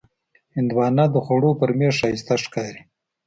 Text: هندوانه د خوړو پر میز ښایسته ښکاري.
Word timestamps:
هندوانه 0.55 1.05
د 1.13 1.15
خوړو 1.25 1.51
پر 1.59 1.69
میز 1.77 1.93
ښایسته 1.99 2.35
ښکاري. 2.43 2.81